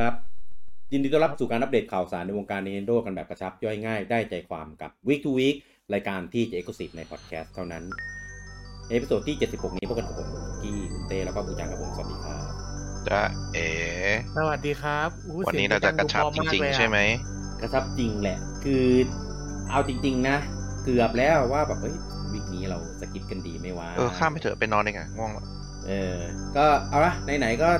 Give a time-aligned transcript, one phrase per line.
[0.00, 0.14] ครับ
[0.92, 5.56] ยินดีต้อนรับสู่การอัปเดตข่าวสารในวงการ Nintendo กันแบบกระชับย่อยง่ายได้ใจความกับ Week to Week
[5.94, 7.84] รายการที่จะ Exclusive ในพอดแคสต์เท่านั้น
[8.90, 10.28] episode ที่ 76 นี้พบกันกับผม
[10.62, 12.50] กี้คุณเต้แล้วก็คุณจังกับผมสวัสดีครับ
[13.08, 13.20] จะ
[13.54, 13.68] เอ๋
[14.36, 16.98] สวัสดีครับอู้วันนี้สียเราจะกระชับดูจพอมากริงเลยๆอะใช่ไหม
[17.60, 18.84] กระชับจริงแหละ คือ
[19.70, 20.36] เอาจริง ๆ นะ
[20.84, 21.94] เกือบแล้วว่าแบบเฮ้ย
[22.32, 25.46] week นี้เรา skip กันดีไหม่วะเออข้ามไปเถอะไปนอนเองอะง่วงแล้ว
[25.86, 26.16] เออ
[26.56, 27.70] ก็เอาละไหนๆก็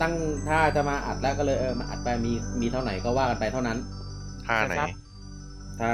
[0.00, 0.14] ตั้ง
[0.48, 3.78] ท่าจะมาอัดแล้วก็เลยเออมาอัดไปมีมีเท่าไหร่ก็ว่ากันไปเท่านั้น
[4.46, 4.74] ท่าไหน
[5.80, 5.92] ถ้า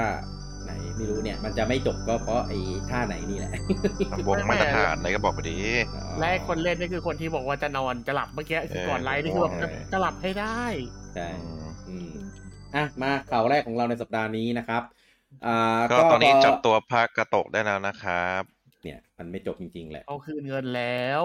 [0.63, 2.57] ไหนไม่รู้เนี่ย มันจะไม่จบก็เพราะไอ้
[2.89, 3.51] ท่าไหนนี่แหละ
[4.27, 5.57] วงมาตรฐานไหนก็บอกไปดิ
[6.19, 10.61] และไอ้คนเล่นนี่คือคนที่บอกว่าจะนอนจะหลับเมื่อกี้คือก่อนไลฟ์นี่คือแบบจะจะหลับให้ได้
[11.15, 12.11] ใช่อืมอืม
[12.75, 14.83] อะมาข่าวแรกของเราในสัปดาห์นี้นะครับ
[15.45, 18.43] อ่าก็ตอนนี้พจับตัวพระกระโตกได้แล้วนะครับ
[18.83, 21.23] เนี่ย มันไม่จบจริงๆแหละเอาคืนเงินแล้ว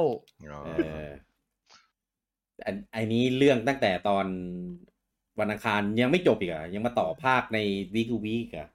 [2.60, 4.26] อ๋อเอออันไอ้นี้เรื่องตั้งแต่ตอน
[5.40, 7.58] วันอังคารยังไม่จบอีกอะยังมาต่อภาคใน
[7.94, 8.68] วีควีกอะ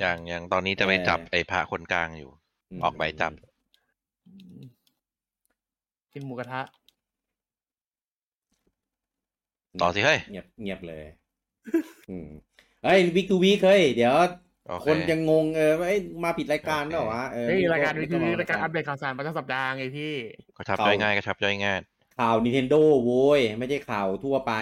[0.00, 2.30] อย่างอย่างตอนนี้จะไปจับไอ้พระคนกลางอยู่
[2.78, 3.32] มออกไปจับ
[6.12, 6.60] กินหมูกระทะ
[9.82, 11.04] ต่อสิเฮ้ยเงียบเงียบเลย
[12.10, 12.28] อืม
[12.84, 14.14] เฮ้ยวีคทูวีคเฮ้ยเดี๋ยว
[14.68, 20.14] โอเคคนจะงงเออว่าเอ้ยมาผิดรายการแล้ววะเออเฮ้ยรายการไม่วิต้ทองยุมรายการอัปเดตข่าวสารประจำสัปดาห์ไงพี่
[20.56, 21.78] กระชับย่อยง่ายกระชับย่อยง่าย
[22.20, 24.52] ข่าว Nintendo โว้ยไม่ใช่ข่าวทั่วไป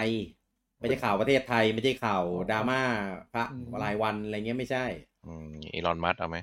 [0.79, 2.81] ไม่ใช่ข่าวประเทศไทย ไม่ใช่ข่าวดราม่า
[3.33, 4.85] พระอืมรายวันอะไรเงี้ยไม่ใช่
[5.25, 6.37] อืมอีลอนมัสเอาไหม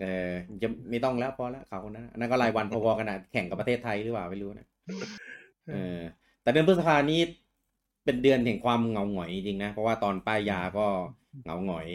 [0.00, 0.30] เออ
[0.62, 4.66] จะไม่ต้องแล้วพอแล้วข่าวคนนั้นอันนั้นก็รายวันพอๆกันนะแข่งกับประเทศไทยหรือเปล่าไม่รู้นะ
[5.70, 5.98] เออ
[6.42, 7.20] แต่เดือนพฤษภานี้
[8.04, 10.86] เป็นเดือนแห่งความเหงาหงอยจริงๆนะเพราะว่าตอนป้ายยาก็
[11.42, 11.86] เหงาหงอย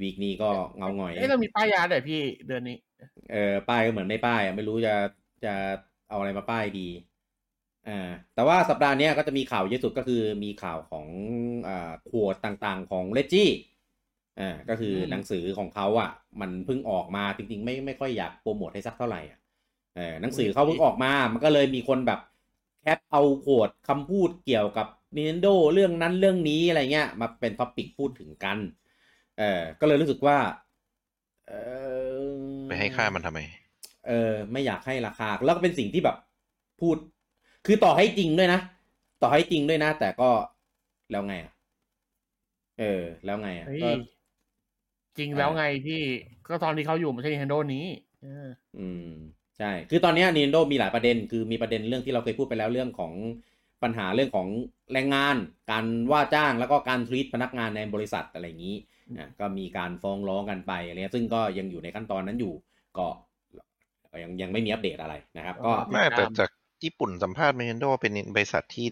[0.00, 2.76] วีคนี้ก็เหงาหงอยเอ้ยเรามีป้ายยาด้วยพี่เดือนนี้
[3.32, 4.94] เออป้ายก็เหมือนไม่ป้ายอะไม่รู้จะ
[5.44, 5.54] จะ
[6.08, 6.88] เอาอะไรมาป้ายดี
[7.88, 11.06] อ่าแต่ว่าสัปดาห์เนี้ยก็จะมีข่าวเยอะสุดก็คือมีข่าวของ
[11.68, 13.50] อ่าขวดต่างๆของเลจี้
[14.40, 19.38] อ่าก็คืออมหนังสือของเขาอะ มันเพิ่งออกมาจริงๆ ไม่ไม่ค่อยอยากโปรโมทให้สักเท่าไหร่อะ
[19.96, 22.20] เออหนังสือเขาเพิ่งออกมา มันก็เลยมีคนแบบ
[22.82, 24.86] แคปเอาขวดคำพูดเกี่ยวกับ
[25.16, 28.58] Nintendo เรื่องนั้นเรื่องนี้อะไรเงี้ยมาเป็นท็อปิกพูดถึงกัน
[29.38, 30.38] เออก็เลยรู้สึกว่า
[31.48, 31.52] เอ
[32.62, 33.40] อไปให้ค่ามันทำไม
[34.06, 36.16] เออ ไม่อยากให้ราคา แล้วก็เป็นสิ่งที่แบบ
[36.80, 36.96] พูด
[37.68, 38.60] คือต่อให้จริงด้วยนะ
[39.22, 40.30] ต่อให้จริงด้วยนะ แต่ก็
[41.10, 41.52] แล้วไงอะ
[42.78, 43.88] เออ แล้วไงอะเฮ้ยก็
[45.18, 46.02] จริงแล้วไงพี่
[46.48, 47.86] ก็ตอนที่เขาอยู่ไม่ใช่ Nintendo นี้
[48.22, 49.10] เอออืม
[49.58, 53.12] ใช่ คือตอนเนี้ย Nintendo มีหลายประเด็น คือมีประเด็นเรื่องที่เราเคยพูดไปแล้วเรื่องของ
[53.82, 54.48] ปัญหาเรื่องของ
[54.92, 55.36] แรงงาน
[55.70, 58.76] การว่าจ้างแล้วก็การทรีตพนักงานในบริษัทอะไรอย่างนี้
[59.18, 62.52] นะก็มีการฟ้องร้องกันไปอะไรเงี้ยซึ่งก็ยังอยู่ในขั้นตอนนั้นอยู่
[62.98, 63.06] ก็
[64.10, 66.48] ก็ยังยังไม่มีอัปเดตอะไรนะครับ ก็อ๋อไม่แต่จาก
[66.84, 68.86] ญี่ปุ่นสัมภาษณ์เมนโดเป็นบริษัทที่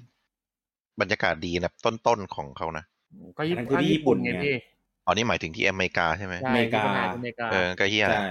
[1.01, 2.85] บรรยากาศดีนะต้นๆของเขานะ
[3.39, 4.55] ก็ญี่อันนั้นปุ่นคือที่ญี่ปุ่นไงไงพี่
[5.05, 8.31] อ๋อนี่หมายถึงที่อเมริกาใช่ไหมใช่อเมริกาที่ปัญหอเมริกาเออก็เฮียแหละใช่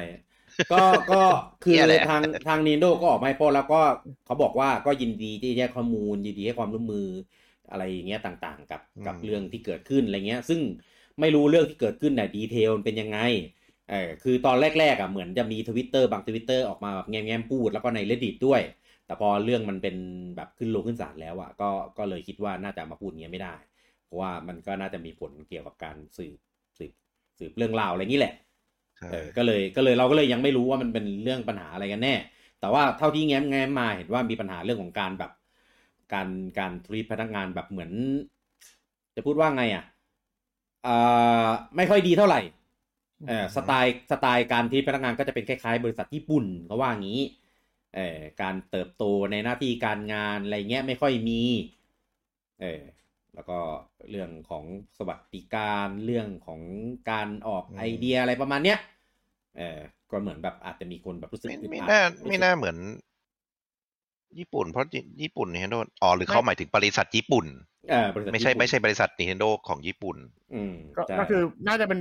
[0.74, 1.22] ก็ก็
[1.64, 3.82] คือเหี้ยแหละทางทาง Nintendo ก็ออกมาให้โพสต์แล้วก็
[4.26, 7.08] เขาบอกว่าก็ยินดีที่จะให้ข้อมูลยินดีให้ความร่วมมือ
[7.72, 10.60] อะไรอย่างเงี้ยต่างๆ กับกับเรื่องที่เกิดขึ้นอะไรเงี้ย ซึ่ง
[11.20, 13.20] ไม่รู้เรื่องที่เกิดขึ้นเนี่ยดีเทลมันเป็นยังไง
[13.92, 18.62] เออคือตอนแรกๆอะเหมือนจะมีทวิตเตอร์บางทวิตเตอร์ออกมาแบบแง้มๆพูดแล้วก็ใน reddit ด้วย
[19.06, 19.96] แต่พอเรื่องมันเป็น
[20.36, 23.56] แบบขึ้นลงขึ้นศาลแล้วอะก็ก็เลยคิดว่าน่าจะมาพูดอย่างเงี้ยไม่ได้
[24.06, 26.40] เพราะว่ามันก็น่าจะมีผลเกี่ยวกับการสืบ
[26.78, 26.94] สืบ
[27.40, 28.34] สืบเรื่องราวอะไรอย่างนี้แหละ
[28.98, 32.16] ใช่เออก็เลยก็เลยเราก็เลยยังไม่รู้ว่ามันเป็นเรื่องปัญหาอะไรกันแน่
[32.60, 35.32] แต่ว่าเท่าที่แง้มแง้มมาเห็นว่ามีปัญหาเรื่องของการแบบ
[36.14, 36.28] การ
[36.60, 37.92] การทรีตพนักงานแบบเหมือน
[39.16, 39.84] จะพูดว่าไงอะ
[40.86, 42.42] อ่าไม่ค่อยดีเท่าไหร่
[43.28, 47.20] เออสไตล์สไตล์การทรีตพนักงานก็จะเป็นคล้ายๆ บริษัทญี่ปุ่นเขาว่างี้
[47.96, 51.42] เออการเติบโตในหน้าที่การงานอะไรเงี้ยไม่ค่อยมี
[52.62, 52.82] เออ
[53.34, 53.58] แล้วก็
[54.10, 54.64] เรื่องของ
[54.98, 56.62] สวัสดิการเรื่องของ
[57.12, 58.80] การออกอืมไอเดียอะไรประมาณเนี้ย
[59.58, 59.80] เออ
[60.12, 62.78] ก็เหมือนแบบอาจจะมีคนแบบรู้สึกไม่อึดไม่อัดน่ารู้สึกไม่น่าเหมือน
[64.40, 64.86] ญี่ปุ่นเพราะ
[65.22, 67.46] ญี่ปุ่น Nintendo อ๋อหรือเขาหมายถึงบริษัทญี่ปุ่น
[67.90, 70.18] เออบริษัทไม่ใช่ญี่ปุ่นไม่ใช่บริษัท Nintendo ของญี่ปุ่น
[70.54, 72.00] อืมก็ใช่ก็คือน่าจะเป็น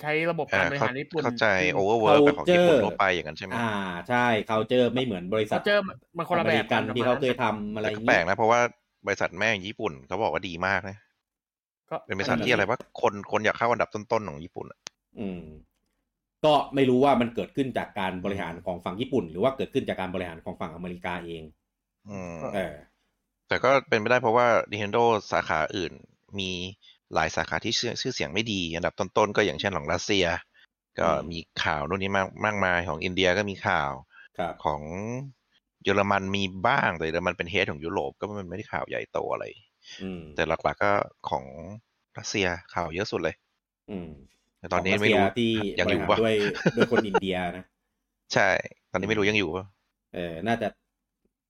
[0.00, 3.70] ใช้ระบบเอการอบริเข้าหารญี่ปุ่นเข้าใจที่โอเวอร์เวิร์แบบของญี่ปุ่น culture ทั่วไปอย่างนั้นใช่ไหมอ่า
[4.08, 5.78] ใช่ culture ไม่เหมือนบริษัทเขาเจอ
[6.18, 8.60] มันคนละอแบเมบริกันที่เขาเคยทำอะไรอแต่ย่างก็แปลงี้กนะเพราะว่า
[9.06, 10.96] บริษัทแม่งญี่ปุ่นเขาบอกว่าดีมากนะ
[11.90, 14.78] ก็เป็นบริษัทที่อะไรว่าคนคนอยากเข้าอันดับต้นๆของญี่ปุ่นอะ
[15.18, 15.42] อืม
[16.44, 21.42] ก็ไม่รู้ว่ามันเกิดขึ้นจากการบริหารของฝั่งญี่ปุ่น หรือว่าเกิดขึ้นจากการบริหารของฝั่งอเมริกาเอง
[22.08, 22.72] อืมเออ
[23.48, 25.02] แต่ก็เป็นไปได้เพราะว่า Nintendo
[25.32, 25.92] สาขาอื่น
[26.38, 26.50] มี
[27.14, 30.26] หลายสาขาที่ชื่อชื่อเสียงไม่ดี อันดับต้นๆก็อย่างเช่นของรัสเซีย
[30.98, 33.92] ก็อืมมีข่าวนู่นนี่มากมากมายของอินเดียก็มีข่าว
[34.38, 34.82] ครับของ
[35.82, 39.44] เยอรมันมีบ้างแต่เยอรมันเป็นเฮดของยุโรปก็มันไม่ได้ข่าวใหญ่โตอะไร
[40.02, 40.92] อืมแต่หลักๆก็
[41.30, 41.44] ของ
[42.18, 43.34] รัสเซียข่าวเยอะสุดเลย
[43.90, 44.08] อืม
[44.58, 45.50] แต่ตอนนี้ขงไม่รู้เซีที่
[45.80, 46.34] ยังอยู่บริหารปะด้วย
[46.76, 47.64] ด้วยคนอินเดียนะ
[48.34, 48.48] ใช่
[48.90, 49.66] ตอนนี้ไม่รู้ยังอยู่ปะ
[50.14, 50.68] เออน่าจะ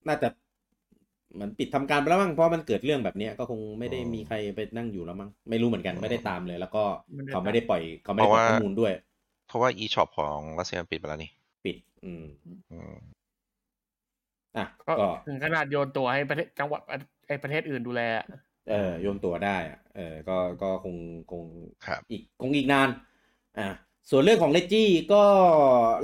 [0.08, 0.41] น่าจะเห
[1.40, 6.82] มือนปิดทำการไปแล้วมั้งเพราะมันเกิดเรื่องแบบเนี้ยก็คงไม่ได้มีใครไปนั่งอยู่แล้วมั้งไม่รู้เหมือนกันไม่ได้ตามเลย แล้วก็
[7.28, 8.92] เขาไม่ได้ปล่อยเขาไม่ได้ปล่อยข้อมูลด้วย
[9.48, 11.30] เพราะว่า e-shop ของรัสเซียมันปิดไปแล้วนี่
[11.64, 12.24] ปิด อืม
[12.72, 12.94] อืม
[14.56, 16.80] อะก็ก็ถึงขนาดโยนตัวให้ประเทศจังหวัด
[17.28, 18.26] ไอประเทศอื่นดูแลอะ
[18.70, 20.96] เออโยนตัวได้อะเออก็ก็คง
[21.32, 21.44] คง
[21.86, 22.88] ครับอีกคงอีกนาน
[23.58, 23.68] อะ
[24.10, 25.22] ส่วนเรื่องของเลจี้ก็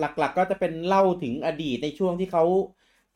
[0.01, 2.45] หลักๆก็จะเป็นเล่าถึงอดีตในช่วงที่เขา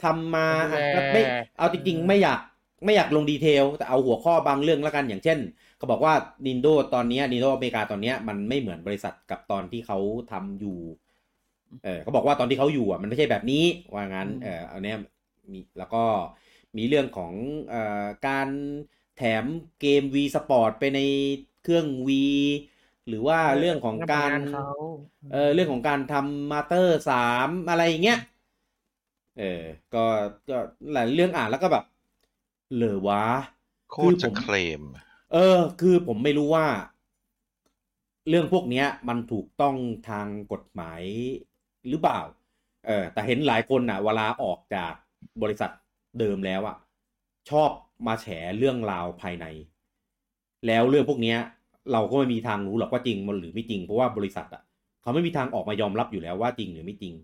[0.04, 1.22] ทำมาอะก็ไม่
[1.58, 2.40] เอาจริงๆ ไม่อยาก
[2.84, 5.38] ไม่อยากลงดีเทล แต่เอาหัวข้อบางเรื่องแล้วกันอย่างเช่น
[5.78, 6.14] เขาบอกว่า
[6.46, 9.99] Nintendo ตอนเนี้ย Nintendo อเมริกาตอนเนี้ยมันไม่เหมือนบริษัทกับตอนที่เขา
[10.32, 10.78] ทำอยู่
[11.84, 13.64] เออเขาบอกว่าตอนที่เขาอยู่อะมันไม่ใช่แบบนี้
[13.94, 14.96] ว่างั้น เออเอาเนี้ย
[15.52, 16.04] มีแล้วก็
[16.76, 17.32] มีเรื่องของ
[17.69, 18.49] เอ่อการ
[19.16, 19.44] แถม
[19.81, 21.00] เกม V Sport ไปใน
[21.62, 22.10] เครื่อง V
[23.08, 24.69] หรือว่าเรื่องของการทำงนเขา
[25.32, 28.19] เออเรื่องของการทำมาเตอร์สามอะไรอย่างเงี้ย
[29.38, 29.62] เออ
[29.94, 30.05] ก็
[30.49, 30.58] ก็
[30.93, 31.84] หลายเรื่องอ่านแล้วก็แบบ
[32.75, 33.25] เหลอวะ
[33.90, 34.82] โคตรจะเคลม
[35.32, 36.67] เออ คือผมไม่รู้ว่า
[38.29, 39.76] เรื่องพวกเนี้ยมันถูกต้อง
[40.08, 41.02] ทางกฎหมาย
[41.88, 42.20] หรือเปล่า
[42.87, 44.93] เออ แต่เห็นหลายคนอะ เวลาออกจาก
[45.43, 45.70] บริษัท
[46.19, 46.76] เดิมแล้วอะ
[47.50, 47.70] ชอบ
[48.06, 48.26] มาแฉ
[48.58, 49.46] เรื่องราวภายใน
[50.67, 51.38] แล้วเรื่องพวกเนี้ย
[51.93, 54.62] เราก็ไม่มีทางรู้หรอกว่าจริงมันหรือไม่จริง เพราะว่าบริษัทอะ
[55.02, 57.14] เขาไม่มีทางออกมายอมรับอยู่แล้วว่าจริงหรือไม่จริง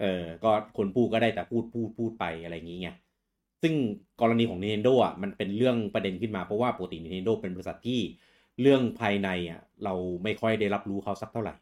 [0.00, 2.88] เออก็คนพูดก็ได้แต่พูดพูดพูดไปอะไรอย่างงี้ไง
[3.62, 3.74] ซึ่ง
[4.20, 8.00] กรณีของ Nintendo อะมันเป็นเรื่องประเด็นขึ้นมาเพราะว่าปกติ Nintendo เป็นบริษัทที่
[8.60, 11.54] เรื่องภายในอะเราไม่ค่อยได้รับรู้เขาสักเท่าไหร่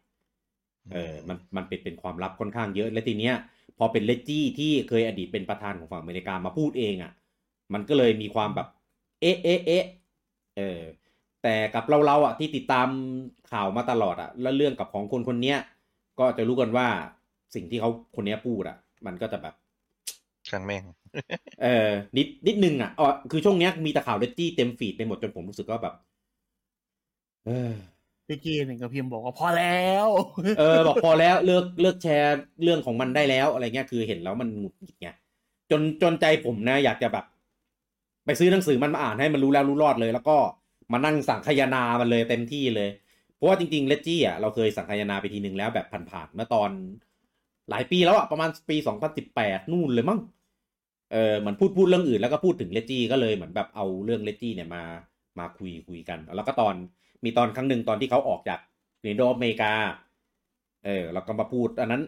[0.92, 3.34] เออมันมันเป็นเป็นความลับค่อนข้างเยอะ และทีเนี้ย
[3.78, 7.12] พอเป็นเลจี้ที่เคยอดีตเป็นประธานของฝั่งอเมริกามาพูดเองอะ
[7.72, 8.68] มันก็เลยมีความแบบ
[9.20, 9.84] เอ๊ะเอ๊ะเอ๊ะ
[10.56, 10.80] เออ
[11.42, 12.88] แต่กับเราเราๆอะที่ติดตาม
[13.52, 15.58] ข่าวมาตลอดอะ แล้วเรื่องกับของคนคนเนี้ย
[16.18, 16.88] ก็จะรู้กันว่า
[17.54, 18.76] สิ่งที่เขาคนเนี้ยพูดอะ
[19.06, 19.54] มันก็จะแบบ
[20.48, 20.84] ช่างแม่ง
[21.62, 25.94] เออนิดนิดนึงอะอ๋อคือช่วงเนี้ยมีแต่ข่าวเลจี้เต็มฟีดไปหมดจนผมรู้สึกว่าแบบ
[27.46, 27.72] เออ
[28.26, 30.06] พี่กี้หนึ่งก็พิมพ์บอกว่าพอแล้ว
[30.58, 35.08] เออ บอกพอแล้วเลิกเลิกแชร์เรื่องของมันได้แล้วอะไรเงี้ยคือเห็นแล้วมันหงุดหงิดไง
[35.70, 37.24] จนจนใจผมนะ อยากจะแบบ
[38.26, 40.36] ไปซื้อหนังสือมันมาอ่านให้มันรู้แล้วรู้รอดเลย แล้วก็
[40.92, 42.88] มานั่งสั่งคายนามันเลยเต็มที่เลย
[43.34, 46.70] เพราะว่าจริงๆเลจี้อะเราเคยสั่งคายนาไปทีหนึ่งแล้วแบบผ่านๆเมื่อตอน
[47.70, 50.20] หลายปีแล้วอะประมาณปีสองพันสิบแปดนู่นเลยมั้ง
[51.12, 54.82] เออเหมือนพูดพูดเรื่องอื่นแล้วก็พูดถึงเลจี้ก็เลยเหมือนแบบเอาเรื่องเลจี้เนี่ยมา
[55.38, 56.74] มาคุยคุยกัน แล้วก็ตอน
[57.24, 58.60] มีตอนครั้งหนึ่งตอนที่เขาออกจาก
[59.02, 59.72] เนโดอเมริกา
[60.84, 62.02] เออเราก็มาพูดอันนั้น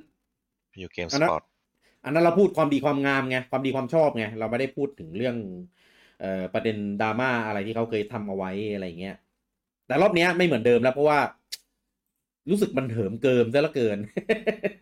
[0.81, 1.43] อยู่เกมอัสนนั้นปอร์ต
[2.05, 5.37] อันนั้นเราพูดความดีความงามไงความดีความชอบไงเราไม่ได้พูดถึงเรื่อง
[6.21, 9.17] เอ่อประเด็นดราม่าอะไรที่เขาเคยทำเอาไว้อะไรเงี้ย
[9.87, 11.19] แต่รอบเนี้ยไม่เหมือนเดิมแล้วเพราะว่า
[12.51, 13.99] รู้สึกมันเหิมเกิมซะเหลือเกิน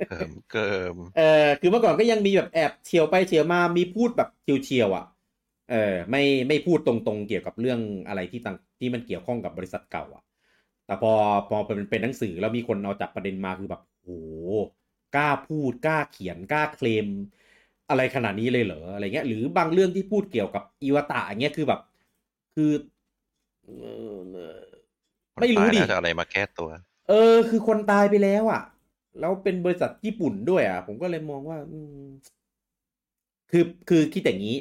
[0.09, 4.29] เหิมเกิม เออคือเมื่อก่อนก็ยังมีแบบแอบเฉียวไปเฉียวมา มีพูดแบบ
[4.65, 5.07] เฉียวๆอะ
[5.71, 10.25] เออ ไม่ไม่พูดตรงๆเกี่ยวกับเรื่องอะไรที่ต่างที่มันเกี่ยวข้องกับบริษัทเก่า อะ
[10.87, 11.13] แต่พอ
[11.49, 14.09] พอเป็นเป็นหนังสือแล้วมีคนเอาจับประเด็นมาคือแบบโห
[15.17, 17.07] กล้าพูดกล้าเขียนกล้าเคลม
[17.91, 21.81] อะไรขนาดนี้เลยเหรออะไรเงี้ย หรือบางเรื่องที่พูดเกี่ยวกับอีวตะอย่างเงี้ยคือแบบ
[22.55, 22.71] คือ
[23.65, 24.17] เอ่อ
[25.41, 26.69] ไม่รู้ดิคนตายน่าจะอะไรมาแก้ตัว
[27.13, 28.63] เออ คือคนตายไปแล้วอะ
[29.21, 32.05] แล้วเป็นบริษัทญี่ปุ่นด้วยอะ ผมก็เลยมองว่า อืม
[33.51, 34.57] คือคือคิดอย่างนี้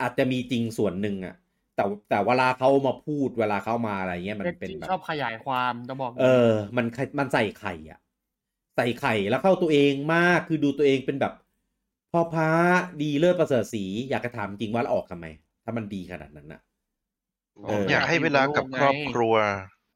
[0.00, 1.34] อาจจะมีจริงส่วนหนึ่งอะ
[1.76, 7.98] แต่แต่เวลาเขามาพูดเวลาเขามาอะไรเงี้ยมันเป็นแบบชอบขยายความจะบอก เออ มันใครมันใส่ไข่อะ
[8.76, 11.32] ใส่ไข่แล้วเข้าตัวเองมากคือดูตัวเองเป็นแบบ
[12.12, 12.50] พ่อพระ
[13.02, 15.26] ดีเลิศประเสริฐสีอยากจะถามจริงว่าแล้วออกทำไม
[15.64, 16.60] ถ้ามันดีขนาดนั้นน่ะ
[17.66, 19.34] เออออยากให้เวลากับครอบครัว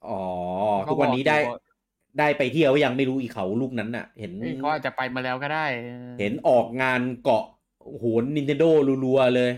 [0.09, 0.23] อ๋อ
[0.89, 1.39] ทุกวันนี้ได้
[2.19, 7.45] ได้ไปเที่ยวยังไม่รู้อีเขาลูกนั้นน่ะ เห็นเอ้ยเขาอาจจะไปมาแล้วก็ได้ออเห็นออกงานเกาะ
[7.99, 8.71] โหน Nintendo
[9.05, 9.51] รัวๆเลย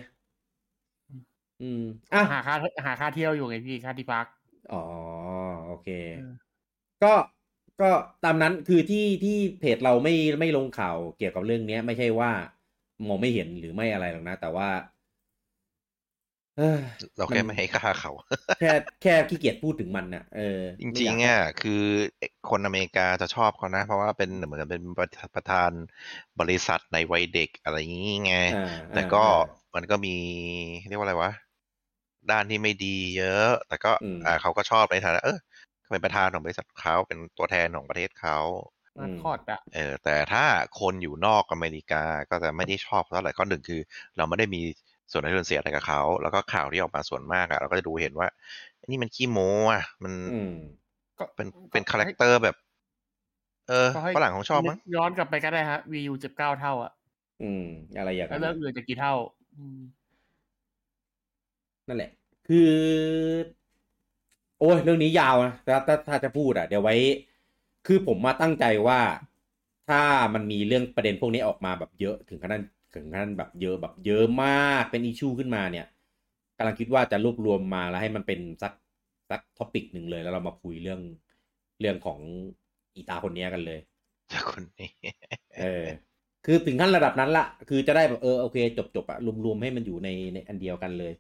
[1.63, 1.83] อืม
[2.15, 2.55] อะหาค่า
[2.87, 4.27] หาค่าเที่ยวอยู่ไงพี่ค่าที่พัก
[4.73, 4.83] อ๋อ
[5.67, 6.35] โอเคเออ
[7.05, 7.13] ก็
[7.81, 7.91] ก็
[8.25, 12.31] ตามนั้นคือที่ที่เพจเราไม่ไม่ลงข่าวเกี่ยวกับเรื่องเนี้ย ไม่ใช่ว่า
[13.07, 14.69] มองไม่เห็นหรือไม่อะไรหรอกนะ แต่ว่า
[16.57, 16.81] เอ้อ
[17.17, 18.13] เราแค่มันไม่ให้ค่าเขา
[18.59, 18.71] แค่
[19.03, 21.83] แค่ขี้เกียจพูดถึงมันน่ะเออจไม่ริองยากๆอะคือ
[22.51, 24.83] คนอเมริกาจะชอบเขานะ เพราะว่าเป็นเหมือนกับเป็น
[25.35, 25.71] ประธาน
[26.41, 28.57] บริษัทในวัยเด็กอะไรอย่างงี้ไงอ่า
[28.93, 30.15] แต่ก็อ่ามันก็มี
[30.89, 31.33] เรียกว่าอะไรวะ
[32.31, 35.39] ด้านที่ไม่ดีเยอะ แต่ก็อืมอ่าเขาก็ชอบในฐานะเออ
[35.83, 38.39] เขาเป็นประธานของบริษัทเขาเป็นตัวแทนของประเทศเขา
[38.99, 40.45] อืมคอร์ดอะเออแต่ถ้า
[40.81, 43.81] คนอยู่นอกอเมริกาก็จะไม่ได้ชอบเท่าไหร่ข้อหนึ่งคือ
[44.17, 44.63] เราไม่ได้มี
[45.11, 48.29] ส่วนได้ส่วนเสียอะไรกับเขา แล้วก็ข่าวที่ออกมาส่วนมากอะเราก็จะดูเห็นว่า
[48.81, 50.53] อันนี่มันขี้โม้อะมันอืม
[51.19, 52.57] ก็เป็นเป็น character แบบ
[53.69, 56.93] เออก็ให้ฝรั่งคงชอบมั้งย้อนกลับไปก็ได้ฮะ VU สิบเก้าเท่าอะ
[57.43, 57.65] อืม
[57.99, 59.15] อะไรอย่างแล้วนั้นเลิกอื่นจะกี่เท่า
[59.57, 59.81] อืม
[61.89, 62.11] นั่นแหละ
[62.49, 62.71] คือ
[64.61, 66.95] โอ้ยเรื่องนี้ยาวนะแต่ถ้าถ้าจะพูดอะ เดี๋ยวไว้
[67.87, 69.01] คือผมมาตั้งใจว่า
[69.89, 70.03] ถ้า
[70.35, 72.61] มันมีเรื่องประเด็นพวกนี้ออกมาแบบเยอะถึงขนาด
[72.97, 75.87] ถึงขนาดแบบเยอะแบบเยอะมากเป็นอิชูขึ้นมาเนี่ย
[76.59, 78.73] กำลังคิดว่าจะรวบรวมมาแล้วให้มันเป็นสัก
[79.31, 81.01] สักท็อปิกหนึ่งเลยแล้วเรามาคุยเรื่อง
[81.81, 82.21] เรื่องของ
[82.95, 83.81] อีตาคนเนี้ยกันเลย
[84.33, 84.91] จากคนนี้
[85.59, 85.85] เออ
[86.45, 91.13] คือถึงขั้นระดับนั้นละคือจะได้แบบเออโอเค จบจบๆอะรวมๆให้มันอยู่ในในอันเดียวกันเลย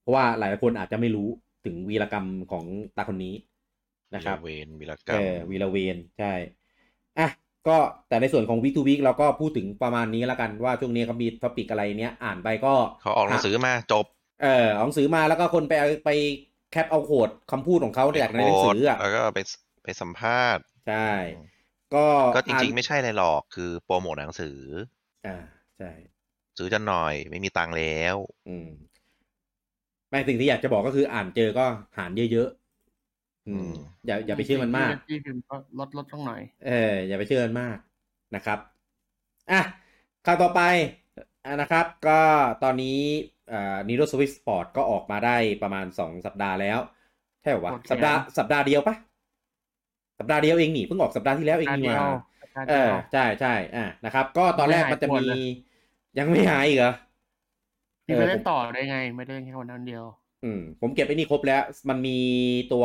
[0.00, 1.28] เพราะว่าหลายคนอาจจะไม่รู้
[1.64, 2.64] ถึงวีรกรรมของ
[2.96, 3.34] ตาคนนี้
[4.14, 6.32] นะครับวีลเวนวีรกรเอรมอวีรเวนใช่
[7.18, 7.28] อะ
[7.66, 7.76] ก็
[8.08, 14.04] แต่ในส่วนของวี k ทูวีเราก็พูดถึงประมาณนี้แล้วกันว่าช่วงนี้เขามีท็อปิกอะไรเนี้ยอ่านไปก็เขาออกหนังสือมาจบ
[14.42, 16.10] เออออกหนังสือมาแล้วก็คนไปเอาไป
[16.72, 19.38] แคปเอาโคดคำพูดของเขาจากในหนังสืออะแล้วก็ไป
[19.84, 21.10] ไปสัมภาษณ์ ใช่
[21.94, 24.58] ก็ก็จริงอ่าๆไม่ใช่อะไรหรอกคือโปรโมทหนังสือ
[25.26, 25.36] อ่า
[25.76, 25.90] ใช่
[26.58, 28.16] ซื้อจะหน่อยไม่มีตังค์แล้ว
[28.48, 28.68] อืม
[30.10, 31.66] ไม่สิ่งที่อยากจะบอกก็คืออ่านเจอก็
[31.98, 32.67] หารเยอะๆ
[33.48, 33.70] อืม
[34.06, 37.76] อย่าอย่าไปเชื่อมันมากที่พิมพ์ก็ลดลดลงหน่อย เออ อย่าไปเชื่อมันมาก
[38.34, 38.58] นะครับ
[39.50, 39.60] อะ
[40.26, 40.60] ข่าวต่อไป
[41.44, 42.20] อะนะครับ ก็
[42.62, 42.98] ตอนนี้
[43.52, 46.78] อ่า Nintendo Switch Sport ก็ออกมาได้ประมาณสองสัปดาห์แล้ว
[47.42, 48.94] ใช่เหรอวะโอเคสัปดาห์สัปดาห์เดียวปะ
[50.18, 51.98] สัปดาห์เดียวเองนี่เพิ่งออกสัปดาห์ที่แล้วเองนี่หว่า
[52.68, 55.38] เออใช่ใช่อะนะครับ ก็ตอนแรกมันจะมีไม่หายปวดเลย
[56.18, 56.92] ยังไม่หายอีกเหรอ
[58.04, 60.04] พี่เอไปอเล่ผมนต่อได้ไง ไม่ได้เล่นแค่วันนั้นเดียว
[60.42, 61.56] อืมผมเก็บไอ้นี่ครบแล้ว
[61.88, 62.10] มันมี
[62.68, 62.84] ตัว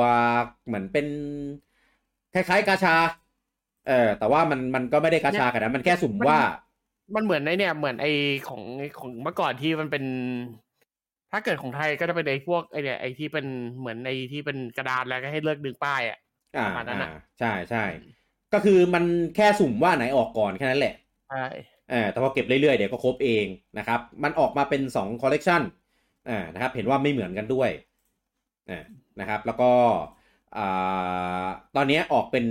[0.65, 1.05] เหมือนเป็น
[2.33, 2.95] คล้ายๆกาชา
[3.88, 6.39] เออ แต่ว่ามันมันก็ไม่ได้กาชาขนาดนั้นมันแค่สุ่มว่า
[7.15, 8.05] มันเหมือนไอเนี่ยเหมือนไอ
[8.48, 8.62] ของ
[9.00, 10.03] ของเมื่อก่อนที่มันเป็น
[11.31, 13.45] ถ้าเกิดของไทยก็จะเป็นไอพวกไอเนี่ยไอที่เป็น
[13.79, 16.17] เหมือนไอที่เป็นกระดานแล้วก็ให้เลือกดึงป้ายอะ
[16.55, 17.79] อ่าประมาณนั้นอ่าน่ะใช่ใช่
[18.51, 19.03] ก็คือมัน
[19.36, 20.93] แค่สุ่มว่าไหนออกก่อนแค่นั้นแหละ
[21.27, 21.38] ใช่
[21.89, 23.45] เออแต่พอเก็บเรื่อยๆเดี๋ยวก็ครบเอง
[23.77, 25.62] นะครับ มันออกมาเป็นสองคอลเลกชัน
[26.30, 27.70] อ่านะครับ เห็นว่าไม่เหมือนกันด้วย
[28.70, 28.84] อ่า
[29.20, 29.72] นะครับ แล้วก็
[30.58, 32.46] อ่าตอนนี้ออกเป็น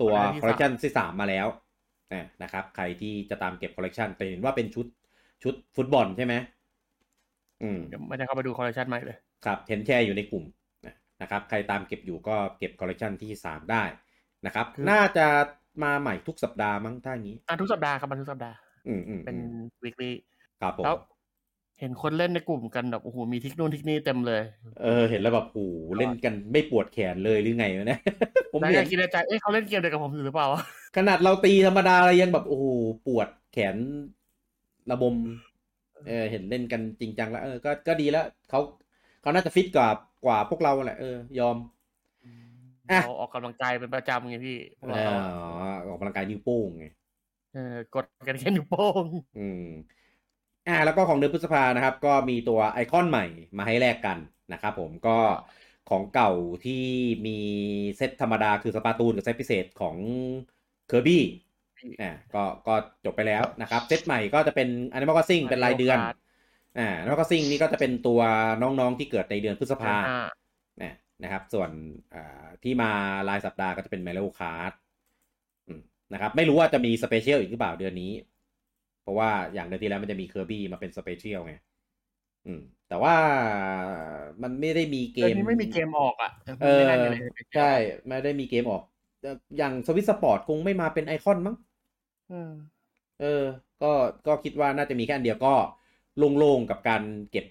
[0.00, 1.46] ตัวคอลเลกชันที่สามมาแล้ว
[2.12, 4.86] อ่านะครับ ใครที่จะตามเก็บคอลเลกชันแต่เห็นว่าเป็นชุด
[5.42, 6.34] ชุดฟุตบอลใช่ไหม
[7.62, 10.44] อืมเดี๋ยวไม่ได้เข้าไปดูคอลเลคชันใหม่เลยครับเห็นแชร์อยู่ในกลุ่ม
[11.22, 13.82] นะครับ ใครตามเก็บอยู่ก็เก็บคอลเลกชันที่สามได้
[14.46, 15.26] นะครับคือน่าจะ
[15.82, 18.56] มาใหม่ทุกสัปดาห์มั้งถ้าอย่างนี้อะทุกสัปดาห์ครับมันทุกสัปดาห์
[18.88, 20.10] อืมอืมเป็นอืม weekly
[20.60, 20.96] ครับผมแล้ว
[21.80, 24.42] เห็นคนเล่นในกลุ่มกันแบบโอ้โหมีทิกนู่นทิกนี่เต็มเลย
[24.82, 28.00] เออ เห็นแล้วแบบโอ้โหเล่นกันไม่ปวดแขนเลยหรือไงวะเนี่ย
[28.52, 30.46] ผมแล้วเห็ก็นคิดในใจเอ้ยเขาเล่นเกมเดียวกับผมอยู่หรือเปล่า
[30.96, 32.66] ขนาดเราตีธรรมดาเรายังแบบโอ้โห
[33.06, 33.76] ปวดแขน
[34.90, 35.16] ระบม
[36.06, 38.60] เออ เห็นเล่นกันจริงจังแล้วเออก็ก็ดีแล้วเขา
[39.22, 39.88] เขาน่าจะฟิตกว่า
[40.24, 41.56] กว่าพวกเราแหละเออยอม
[42.90, 45.12] อะเราออกกำลังกายเป็นประจำไงพี่พวกเอเราอ
[45.86, 46.86] ออกกำลังกายนิ้วโป้งไง
[47.54, 49.04] เออกดกันแค่นิ้วโป้ง
[49.38, 49.64] อืม
[50.70, 53.26] อ่าแล้วก็ของเดือนพฤษภานะครับ ก็มีตัวไอคอนใหม่
[53.58, 54.18] มาให้แลกกัน
[54.52, 55.18] นะครับผมก็
[55.90, 56.30] ของเก่า
[56.64, 56.84] ที่
[57.26, 57.38] มี
[57.96, 59.96] เซตธรรมดาคือ Splatoon กับเซตพิเศษของ
[60.88, 61.24] Kirby
[62.00, 62.74] อ่าก็ก็
[63.04, 65.98] จบไปแล้วนะครับ เซตใหม่ก็จะเป็น Animal Crossing เป็นรายเดือน
[66.78, 68.20] อ่า Animal Crossing นี่ก็จะเป็นตัว
[68.62, 70.22] น้องๆที่เกิดในเดือนพฤษภาอ่า
[70.78, 71.70] เนี่ยนะครับ ส่วน
[72.14, 72.90] อ่าที่มา
[73.28, 74.72] รายสัปดาห์ก็จะเป็น Mario Kart
[76.12, 78.12] นะครับ ไม่รู้ว่าจะมี special อีกหรือเปล่าเดือนนี้
[79.02, 81.54] เพราะว่าอย่างเดือนที่แล้วมันจะมี Kirby มาเป็น special ไง
[82.46, 83.14] อืม แต่ว่า
[84.42, 86.30] มันไม่ได้มีเกเกมมนี้ไม่มีเกมออกอะ
[86.60, 87.16] เออไม่ได้เลย
[87.54, 87.70] ใช่
[88.08, 88.82] ไม่ได้มีเกมออก
[89.20, 91.56] เอ่ออย่าง Switch Sports คงไม่มาเป็นไอคอนมั้ง
[92.32, 92.50] อืม
[93.20, 93.44] เออ
[93.82, 93.92] ก็
[94.26, 95.54] ก็คิดว่าน่าจะมีแค่อันเดียวก็
[96.38, 97.46] โล่งๆกับการเก็บ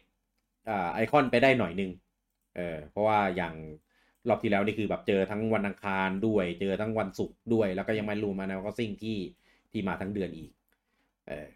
[0.69, 1.91] อ่าไอคอนไปได้หน่อยนึง
[2.55, 3.53] เออ เพราะว่าอย่าง
[4.27, 9.17] รอบที่แล้วนี่คือแบบเจอทั้งวันอังคารด้วย เจอทั้งวันศุกร์ด้วย แล้วก็ยังไม่รวม Animal Crossing ที่
[9.71, 10.58] ที่มาทั้งเดือนอีกเออ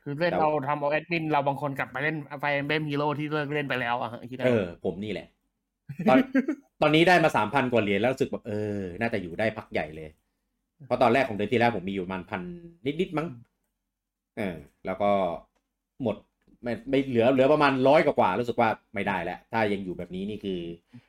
[0.04, 5.28] คือเล่นแต่เราทำเอาแอดมินเราบางคนกลับไปเล่น Fire Emblem Heroes ที่เลิกเล่นไปแล้วอะคิดเออ ผมนี่แหละ
[6.10, 6.18] ตอน
[6.82, 10.10] ตอนนี้ได้มาสามพันกว่าเหรียญแล้วรู้สึกแบบเออ น่าจะอยู่ได้พักใหญ่เลย
[10.86, 12.42] เพราะตอนแรกของเดือนที่แล้วผมมีอยู่ประมาณพัน
[12.86, 13.28] นิดๆมั้ง
[14.38, 15.12] เออ แล้วก็
[16.04, 16.16] หมด
[16.64, 20.60] ไม่ไม่เหลือเหลือประมาณร้อยกว่าๆรู้สึกว่าไม่ได้แล้ว ถ้ายังอยู่แบบนี้นี่คือ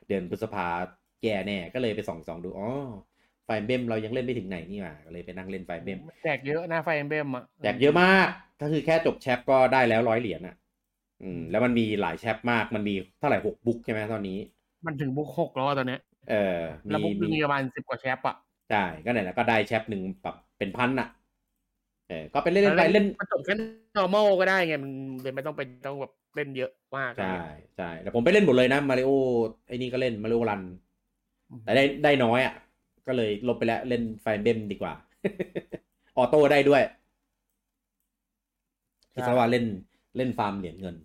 [0.07, 0.67] เดือนพฤษภา
[1.23, 2.69] แย่แน่ก็เลยไปส่องส่องดูอ๋อ
[3.45, 8.27] ไฟเบมเรายังเล่นไม่ถึงไหนนี่หว่าก็เลยไปนั่งเล่นไฟเบมแจกเยอะนะ Fire Emblem อะแจกเยอะมาก
[8.61, 10.55] ก็คือแค่จบ chap ก็ได้แล้วร้อยเหรียญอะ
[11.21, 14.37] อืม แล้วมันมีหลาย chap มากมันมีเท่าไหร่หก book ใช่ไหมตอนนี้
[14.85, 16.59] มันถึง book หกแล้วอะตอนเนี้ยเออ
[16.89, 18.35] แล้วมีบุกมีมีประมาณสิบกว่า chap อะ
[18.69, 21.09] ใช่ก็ไหนแล้วก็ได้ chap หนึ่งแบบเป็นพันอะ
[22.09, 23.55] เออก็ไปเล่นๆไปเล่นมันจบแค่
[23.97, 27.39] normal ก็ได้ไงมันเลยไม่ต้องเป็นต้องแบบเล่นเยอะมากใช่
[27.77, 29.11] ใช่แต่ผมไปเล่นหมดเลยนะมาริโอ
[29.67, 30.61] ไอ้นี่ก็เล่น Mario Run
[31.63, 32.53] แต่ได้ได้น้อยอะ
[33.07, 34.93] ก็เลยลบไปแล้วเล่นไฟเบมดีกว่า
[36.17, 36.83] auto ได้ด้วย
[39.13, 39.65] ที่สว่าเล่น
[40.17, 40.95] เล่นฟาร์มเหรียญเงิน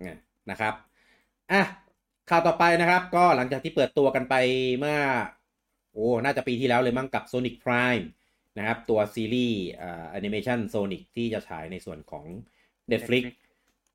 [0.00, 0.18] นะ
[0.50, 0.74] นะครับ
[1.52, 1.62] อะ
[2.30, 4.34] ข่าวต่อไปนะครับ ก็หลังจากที่เปิดตัวกันไป
[4.78, 4.98] เมื่อ
[5.92, 8.06] โอ้น่าจะปีที่แล้วเลยมั้งกับ Sonic Prime
[8.58, 12.24] นะครับ ตัวซีรีส์อ่าแอนิเมชัน Sonic ที่จะฉายในส่วนของ
[12.92, 13.24] Netflix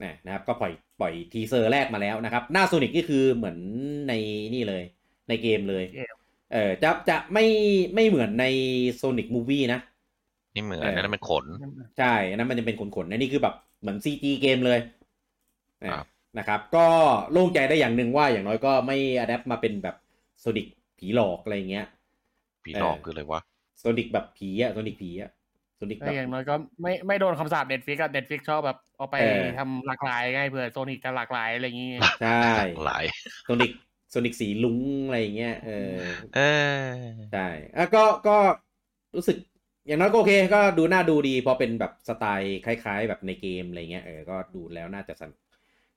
[0.03, 3.57] นะนะครับก็ปล่อยปล่อย teaser แรกมาแล้วนะครับ หน้า Sonic นี่คือเหมือน
[4.07, 4.13] ใน
[4.53, 4.83] นี่เลย
[5.29, 5.83] ในเกมเลย
[6.51, 7.45] เกมเออจะจะไม่
[7.95, 8.45] ไม่เหมือนใน
[8.93, 9.79] Sonic movie นะ
[10.55, 11.45] นี่เหมือนเออนั่นเป็นขน
[11.99, 14.79] ใช่อันนั้นมันจะเป็นขนๆนะนี่คือแบบเหมือน CG เกมเลย
[15.83, 16.85] นะครับนะครับ ก็
[17.31, 19.95] โล่งใจได้อย่างหนึ่งว่าอย่างน้อยก็ไม่ adapt มาเป็นแบบ
[20.39, 21.85] Sonic ผีหลอกอะไรอย่างเงี้ย
[22.63, 23.41] ผีหลอกเออคืออะไรวะ
[23.79, 25.31] Sonic แบบผีอะ Sonic ผีอะ
[25.75, 31.91] Sonic ก็แบบอย่างน้อยก็ไม่ไม่โดนคำสาป Netflix อะ Netflix ชอบแบบเอาไปเออทำหลากหลายไงเผื่อ Sonic จะหลากหลายอะไรอย่างงี้
[32.21, 32.43] ใช่
[32.85, 33.03] หลาย
[33.45, 33.71] Sonic
[34.11, 35.95] Sonic สีรุ้งอะไรอย่างเงี้ยเออ
[36.35, 36.39] เอ
[36.83, 36.87] อ
[37.33, 38.37] ใช่อะก็ก็
[39.15, 39.37] รู้สึก
[39.87, 45.39] อย่างน้อยก็โอเค ก็ดูน่าดูดีเพราะเป็นแบบสไตล์คล้าย ๆ แบบในเกมอะไรเงี้ยเออก็ดูแล้วน่าจะสนุก